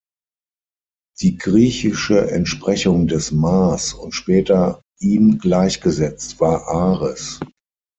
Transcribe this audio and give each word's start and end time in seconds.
Die 1.19 1.37
griechische 1.37 2.31
Entsprechung 2.31 3.05
des 3.05 3.31
Mars 3.31 3.93
und 3.93 4.13
später 4.15 4.81
ihm 4.99 5.37
gleichgesetzt 5.37 6.39
war 6.39 6.67
Ares. 6.67 7.39